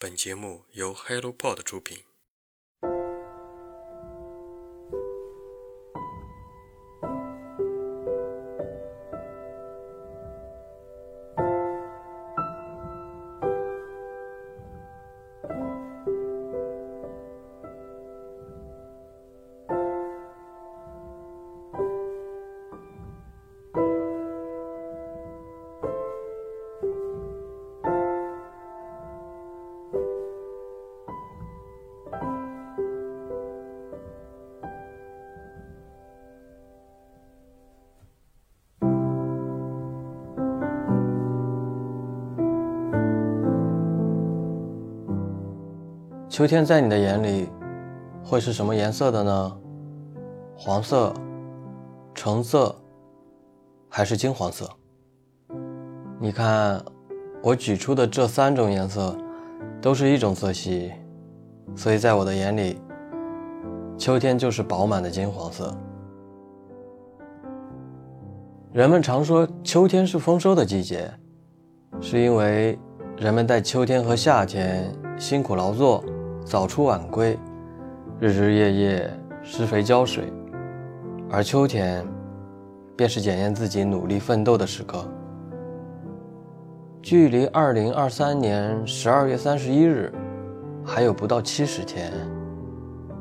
[0.00, 2.07] 本节目由 HelloPod 出品。
[46.38, 47.48] 秋天在你的眼里
[48.22, 49.58] 会是什么颜色的呢？
[50.56, 51.12] 黄色、
[52.14, 52.72] 橙色，
[53.88, 54.70] 还是金黄色？
[56.20, 56.80] 你看，
[57.42, 59.18] 我举出的这三种颜色
[59.82, 60.92] 都是一种色系，
[61.74, 62.80] 所以在我的眼里，
[63.96, 65.76] 秋天就是饱满的金黄色。
[68.72, 71.10] 人们常说秋天是丰收的季节，
[72.00, 72.78] 是因为
[73.16, 74.84] 人们在秋天和夏天
[75.18, 76.00] 辛苦劳作。
[76.48, 77.38] 早出晚归，
[78.18, 80.32] 日日夜夜施肥浇水，
[81.30, 82.02] 而秋天
[82.96, 85.04] 便是检验自己努力奋斗的时刻。
[87.02, 90.10] 距离二零二三年十二月三十一日
[90.82, 92.10] 还有不到七十天，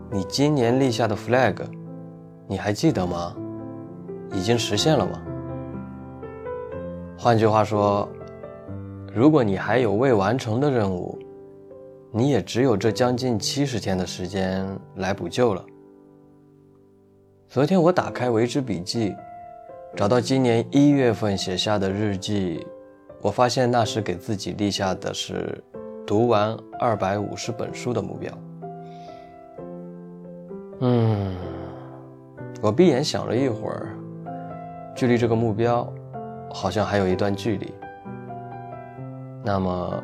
[0.10, 1.58] 你今年立下的 flag，
[2.48, 3.36] 你还记得吗？
[4.32, 5.22] 已经实现了吗？
[7.18, 8.08] 换句话说，
[9.14, 11.20] 如果你还有未完成的任务，
[12.12, 15.64] 你也只有这将近七十天的时间来补救了。
[17.50, 19.16] 昨天我打开为之笔记，
[19.96, 22.66] 找到今年一月份写下的日记，
[23.22, 25.64] 我发现那时给自己立下的是
[26.06, 28.32] 读完二百五十本书的目标。
[30.80, 31.36] 嗯，
[32.62, 33.98] 我闭眼想了一会儿，
[34.96, 35.92] 距离这个目标
[36.54, 37.74] 好像还有一段距离。
[39.44, 40.04] 那么，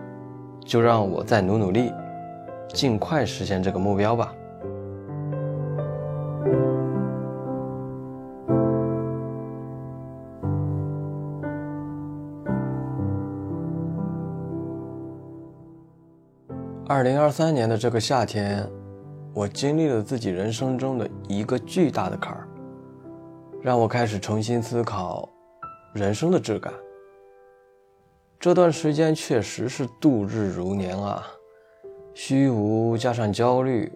[0.65, 1.91] 就让我再努努力。
[2.73, 4.33] 尽快实现这个目标吧。
[16.87, 18.67] 二零二三年的这个夏天，
[19.33, 22.47] 我经历了自己人生中的一个巨大的坎儿，
[23.61, 25.27] 让我开始重新思考
[25.93, 26.73] 人生的质感。
[28.43, 31.25] 这段时间确实是度日如年啊。
[32.13, 33.89] 虚无加上焦虑，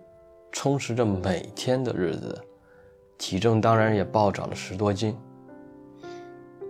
[0.53, 2.41] 充实着每天的日子，
[3.17, 5.13] 体重当然也暴涨了十多斤。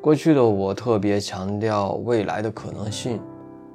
[0.02, 3.22] 过去的我特别强调未来的可能性、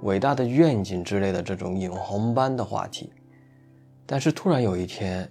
[0.02, 3.12] 伟大的愿景之类的这种引红般的话题，
[4.04, 5.30] 但是突然有一天，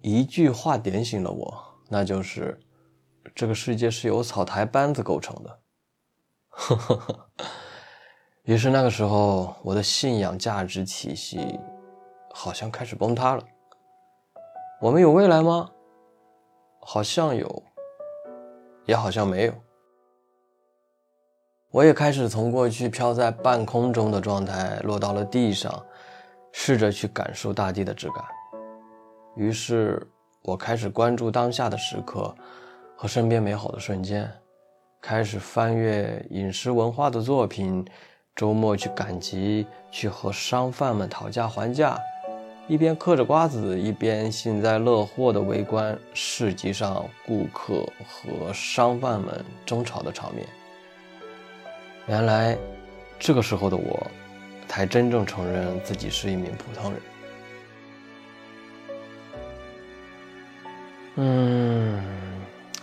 [0.00, 1.56] 一句话点醒了我，
[1.88, 2.58] 那就是
[3.32, 5.60] 这个世界是由草台班子构成的。
[6.48, 7.28] 呵呵呵。
[8.44, 11.60] 于是那个时候，我的信仰价值体系
[12.34, 13.44] 好像开始崩塌了。
[14.80, 15.70] 我们有未来吗？
[16.80, 17.62] 好像有，
[18.84, 19.54] 也好像没有。
[21.70, 25.80] 我也开始从过去飘在半空中的状态落到了地上，
[26.50, 28.24] 试着去感受大地的质感。
[29.36, 30.04] 于是
[30.42, 32.34] 我开始关注当下的时刻
[32.96, 34.28] 和身边美好的瞬间，
[35.00, 37.86] 开始翻阅饮食文化的作品。
[38.34, 41.98] 周末去赶集，去和商贩们讨价还价，
[42.66, 50.46] 一边嗑着瓜子，一边幸灾乐祸地围观市集上顾客和商贩们争吵的场面。
[52.06, 52.56] 原来，
[53.18, 54.06] 这个时候的我，
[54.66, 57.02] 才真正承认自己是一名普通人。
[61.16, 62.02] 嗯，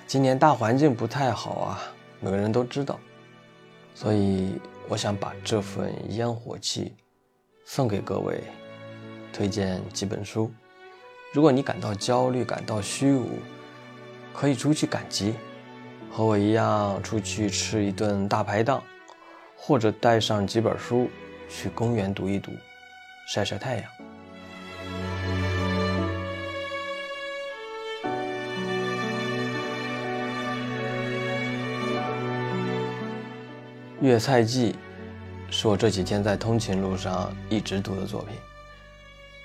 [0.06, 1.82] 今年大环境不太好啊，
[2.20, 3.00] 每个人都知道，
[3.96, 4.62] 所以。
[4.90, 6.96] 我想把这份烟火气
[7.64, 8.42] 送给各位，
[9.32, 10.52] 推荐几本书。
[11.32, 13.38] 如果你感到焦虑、感到虚无，
[14.34, 15.36] 可以出去赶集，
[16.10, 18.84] 和我一样出去吃一顿大排档，
[19.56, 21.08] 或者带上几本书
[21.48, 22.52] 去公园读一读，
[23.28, 23.84] 晒晒太阳。
[34.02, 34.72] 《粤菜记》
[35.52, 38.36] 是我这几天在通勤路上一直读的作品。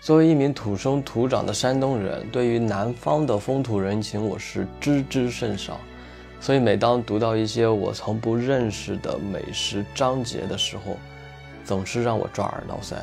[0.01, 5.81] 作为一名土生土长的山东人，对于南方的风土人情我是知之甚少，
[6.41, 10.99] 所以每当读到一些我从不认识的美食章节的时候，
[11.65, 12.97] 总是让我抓耳挠腮。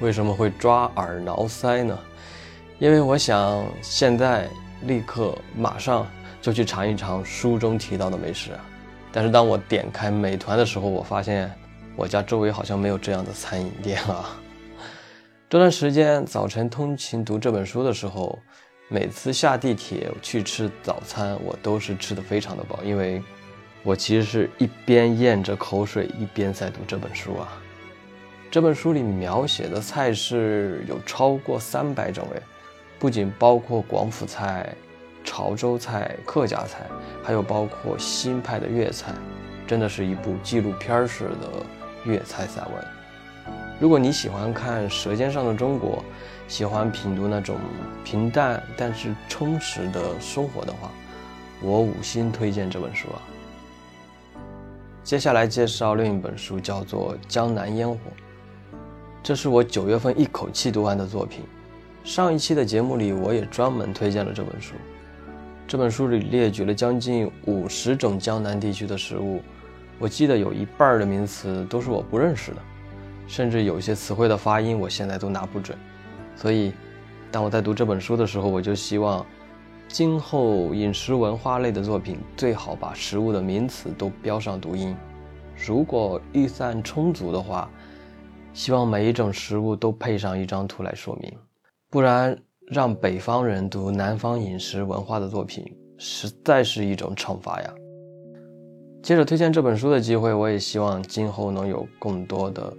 [0.00, 1.98] 为什么会抓耳挠腮呢？
[2.78, 4.48] 因为我想现在
[4.82, 6.06] 立刻马上
[6.40, 8.52] 就去尝一尝书中提到的美食！
[9.12, 11.52] 但是当我点开美团的时候，我发现
[11.96, 14.40] 我家周围好像没有这样的餐饮店啊。
[15.48, 18.38] 这段时间早晨通勤读这本书的时候，
[18.88, 23.22] 每次下地铁去吃早餐，我都是吃的非常的饱，因为
[23.82, 27.48] 我其实是一边咽着口水一边在读这本书啊。
[28.50, 32.42] 这本书里描写的菜式有超过三百种诶，
[32.98, 34.74] 不仅包括广府菜、
[35.24, 36.86] 潮州菜、客家菜，
[37.22, 39.12] 还有包括新派的粤菜，
[39.66, 41.48] 真的是一部纪录片式的
[42.04, 42.84] 粤菜散文。
[43.80, 45.98] 如果你喜欢看《舌尖上的中国》，
[46.46, 47.56] 喜欢品读那种
[48.04, 50.90] 平淡但是充实的生活的话，
[51.62, 53.22] 我五星推荐这本书啊。
[55.02, 57.94] 接下来介绍另一本书，叫做《江南烟火》。
[59.22, 61.40] 这是我九月份一口气读完的作品。
[62.04, 64.74] 上一期的节目里，我也专门推荐了这本书。
[65.66, 69.40] 这本书里列举了将近五十种江南地区的食物，
[70.00, 72.62] 我记得有一半的名词都是我不认识的，
[73.28, 75.78] 甚至有些词汇的发音我现在都拿不准。
[76.34, 76.72] 所以，
[77.30, 79.24] 当我在读这本书的时候，我就希望，
[79.86, 84.96] 今后饮食文化类的作品最好把食物的名词都标上读音。
[85.54, 87.70] 如果预算充足的话。
[88.52, 91.32] 希望每一种食物都配上一张图来说明，
[91.88, 92.36] 不然
[92.66, 95.64] 让北方人读南方饮食文化的作品，
[95.98, 97.72] 实在是一种惩罚呀。
[99.02, 102.72] 借着推荐这本书的机会，我也希望今后能有更多的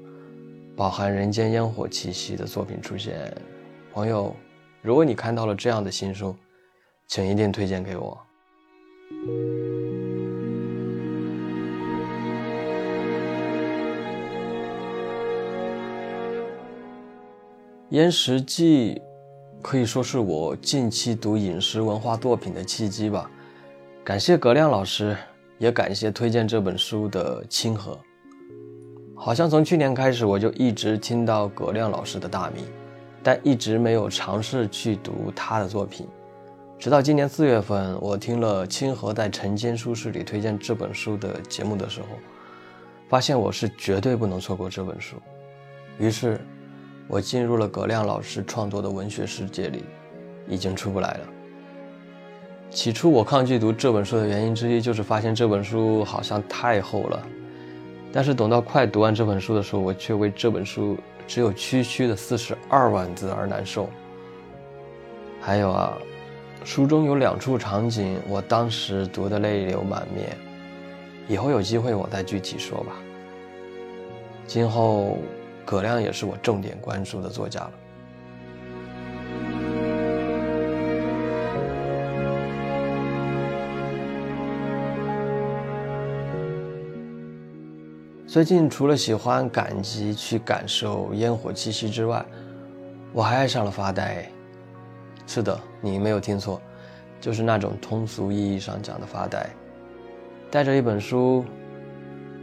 [0.78, 3.36] 饱含人间烟火气息的作品出现。
[3.92, 4.36] 朋友，
[4.82, 6.36] 如果你看到了这样的新书，
[7.08, 8.18] 请一定推荐给我。
[17.96, 18.96] 《燕食记》
[19.62, 23.30] 可以说是我近期读饮食文化作品的契机吧。
[24.04, 25.18] 感谢葛亮老师，
[25.62, 27.96] 也感谢推荐这本书的清河。
[29.16, 32.66] 好像从去年开始，我就一直听到葛亮老师的大名，
[33.22, 36.08] 但一直没有尝试去读他的作品。
[36.80, 42.08] 直到今年四月份，我听了清河在晨间书室里推荐这本书的节目的时候，
[43.08, 45.16] 发现我是绝对不能错过这本书。
[46.00, 46.42] 于是。
[47.08, 49.84] 我进入了葛亮老师创作的文学世界里，
[50.48, 51.28] 已经出不来了。
[52.72, 57.22] 起初我抗拒读这本书的原因之一，就是发现这本书好像太厚了。
[58.14, 60.98] 但是等到快读完这本书的时候，我却为这本书
[61.28, 63.90] 只有区区的四十二万字而难受。
[65.42, 65.98] 还有啊，
[66.64, 70.38] 书中有两处场景，我当时读得泪流满面。
[71.28, 72.94] 以后有机会我再具体说吧。
[74.48, 75.18] 今后。
[75.64, 77.72] 葛亮也是我重点关注的作家了。
[88.32, 92.26] 最近除了喜欢赶集去感受烟火气息之外，
[93.12, 94.26] 我还爱上了发呆。
[95.28, 96.62] 是的，你没有听错，
[97.20, 99.46] 就是那种通俗意义上讲的发呆。
[100.50, 101.44] 带着一本书，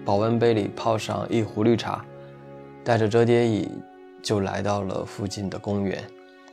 [0.04, 2.04] 保温杯里泡上一壶绿茶。
[2.84, 3.66] 带着折叠椅
[4.22, 6.04] 就来到了附近的公园，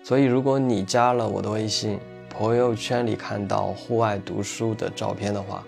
[0.02, 5.62] 所以如果你加了我的微信，朋友圈里看到户外读书的照片的话，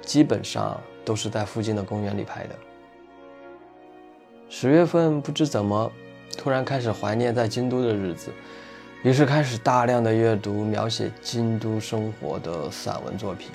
[0.00, 2.54] 基本上都是在附近的公园里拍的。
[4.52, 5.90] 十月份不知怎么，
[6.36, 8.32] 突然开始怀念在京都的日子，
[9.04, 13.52] 于是开始大量的阅读描写京都生活的散文作品，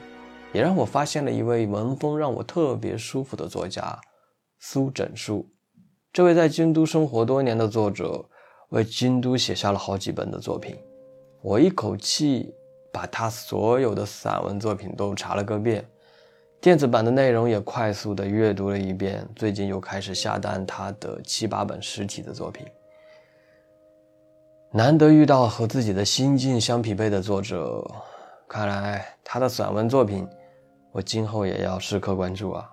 [0.54, 4.00] 也让我发现了一位文风让我特别舒服的作家
[4.60, 5.46] 苏枕书。
[6.14, 8.24] 这位在京都生活多年的作者，
[8.70, 10.78] 为京都写下了好几本的作品。
[11.42, 12.54] 我一口气
[12.94, 15.86] 把他所有的散文作品都查了个遍，
[16.66, 19.24] 电子版的内容也快速的阅读了一遍。
[19.36, 22.66] 最近又开始下单他的七八本实体的作品。
[24.72, 27.86] 难得遇到和自己的心境相匹配的作者，
[28.48, 30.28] 看来他的散文作品，
[30.92, 32.68] 我今后也要时刻关注啊。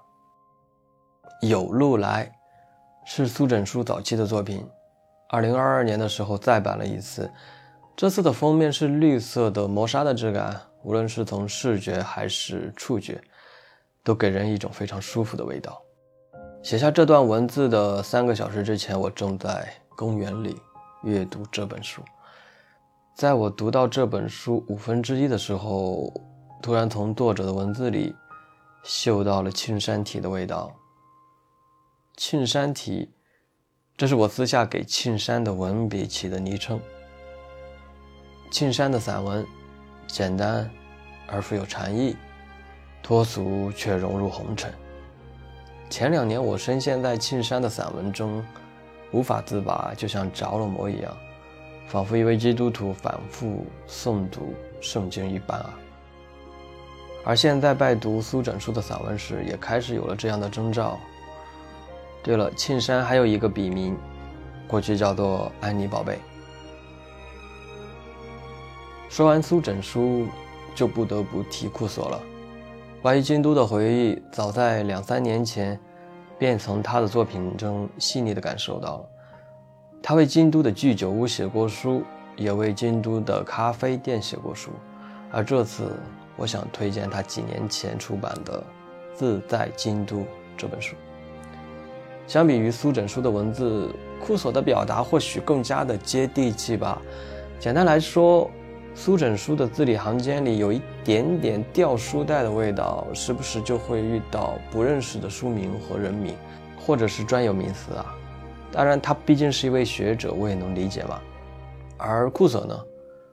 [1.43, 2.33] 有路来。
[3.05, 4.67] 是苏枕书早期的作品，
[5.29, 7.31] 二零二二年的时候再版了一次。
[7.95, 13.21] 这次的封面是绿色的磨砂的质感，无论是从视觉还是触觉，
[14.05, 15.83] 都给人一种非常舒服的味道。
[16.63, 20.57] 写下这段文字的三个小时之前，我正在公园里
[21.03, 22.03] 阅读这本书。
[23.17, 26.13] 在我读到这本书五分之一的时候，
[26.63, 28.15] 突然从作者的文字里
[28.85, 30.73] 嗅到了沁山体的味道。
[32.17, 33.11] 沁山体，
[33.97, 36.81] 这是我私下给庆山的文笔起的昵称。
[38.51, 39.45] 庆山的散文
[40.07, 40.71] 简单
[41.27, 42.17] 而富有禅意，
[43.03, 44.73] 脱俗却融入红尘。
[45.91, 48.43] 前两年我深陷在庆山的散文中，
[49.11, 51.15] 无法自拔，就像着了魔一样，
[51.89, 55.75] 仿佛一位基督徒反复诵读圣经一般啊。
[57.25, 60.99] 而现在拜读苏枕书的散文时，也开始有了这样的征兆。
[62.23, 63.97] 对了，庆山还有一个笔名，
[64.67, 66.19] 过去叫做安妮宝贝。
[69.09, 70.27] 说完苏枕书，
[70.75, 72.21] 就不得不提库索了。
[73.03, 75.77] 关于京都的回忆，早在两三年前，
[76.39, 79.09] 便从他的作品中细腻地感受到了。
[80.01, 82.05] 他为京都的居酒屋写过书，
[82.37, 84.71] 也为京都的咖啡店写过书，
[85.33, 85.93] 而这次。
[86.35, 88.59] 我想推荐他几年前出版的
[89.15, 90.17] 《自在京都》
[90.57, 90.97] 这本书。
[92.27, 97.01] 相比于苏枕书的文字，库索的表达或许更加的接地气吧。
[97.61, 98.51] 简单来说，
[98.95, 106.37] 苏枕书的字里行间里有一点点掉书袋的味道，时不时就会遇到不认识的书名和人名，
[106.79, 108.15] 或者是专有名词啊。
[108.71, 111.21] 当然，他毕竟是一位学者，我也能理解嘛。
[111.97, 112.79] 而库索呢？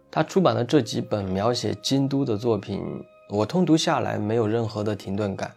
[0.10, 2.82] 他出版的这几本描写京都的作品，
[3.30, 5.54] 我通读下来没有任何的停顿感，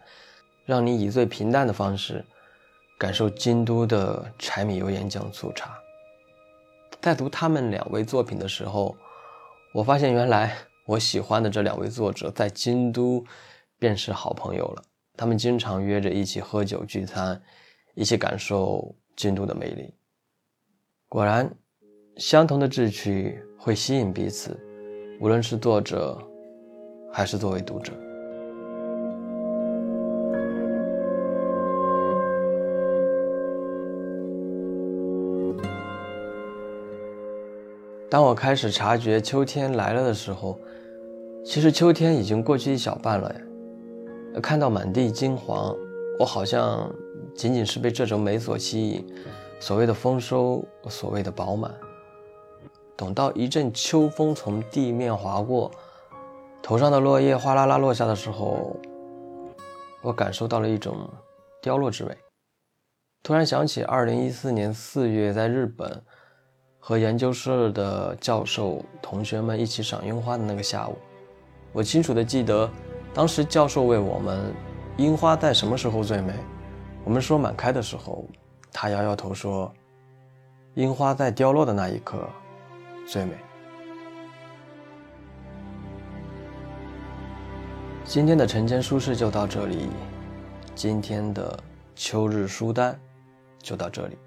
[0.65, 2.23] 让你以最平淡的方式
[2.99, 5.75] 感受京都的柴米油盐酱醋茶。
[7.01, 8.95] 在读他们两位作品的时候，
[9.73, 13.25] 我发现原来我喜欢的这两位作者在京都
[13.79, 14.83] 便是好朋友了。
[15.17, 17.41] 他们经常约着一起喝酒聚餐，
[17.95, 19.93] 一起感受京都的魅力。
[21.09, 21.55] 果然，
[22.17, 23.43] 相同的志趣。
[23.63, 24.59] 会吸引彼此，
[25.21, 26.21] 无论是作者，
[27.13, 27.93] 还是作为读者。
[38.13, 40.59] 当我开始察觉秋天来了的时候，
[41.43, 44.39] 其实秋天已经过去一小半了呀。
[44.39, 45.75] 看到满地金黄，
[46.19, 46.93] 我好像
[47.35, 49.03] 仅仅是被这种美所吸引。
[49.59, 51.73] 所谓的丰收，所谓的饱满。
[52.95, 55.71] 等到一阵秋风从地面划过，
[56.61, 58.79] 头上的落叶哗啦啦落下的时候，
[60.03, 61.09] 我感受到了一种
[61.63, 62.15] 凋落之美。
[63.23, 66.03] 突然想起2014年4月在日本
[66.85, 70.97] 和研究室的教授同学们一起赏樱花的那个下午，
[71.71, 72.69] 我清楚的记得，
[73.13, 74.53] 当时教授问我们
[74.99, 76.33] ：“樱花在什么时候最美？”
[77.05, 78.25] 我们说满开的时候，
[78.69, 79.73] 他摇摇头说
[80.75, 82.27] ：“樱花在凋落的那一刻。”
[83.07, 83.31] 最美。
[88.03, 89.87] 今天的晨间书适就到这里，
[90.75, 91.57] 今天的
[91.95, 92.99] 秋日书单
[93.59, 94.17] 就到这里，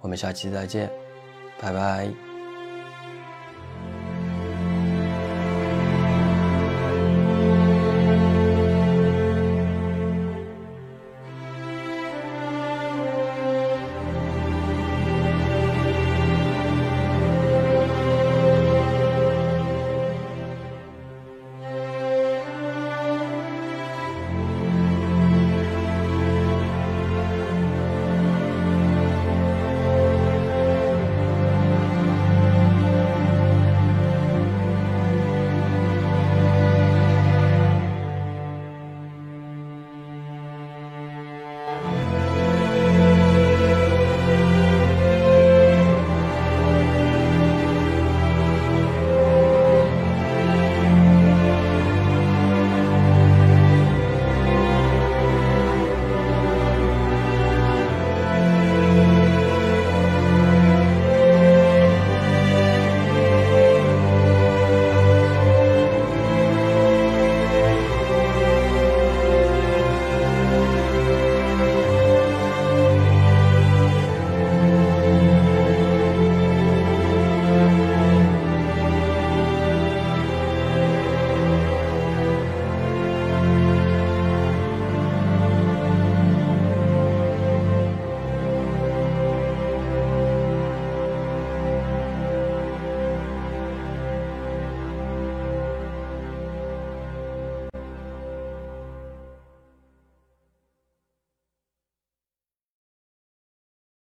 [0.00, 0.90] 我们下期再见，
[1.60, 2.27] 拜拜。